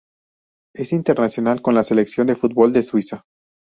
[0.73, 3.23] Es internacional con la selección de fútbol de Suiza.